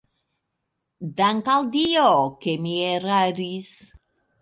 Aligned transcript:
Dank' 1.19 1.53
al 1.57 1.69
Dio, 1.77 2.09
ke 2.41 2.59
mi 2.67 2.77
eraris! 2.89 3.73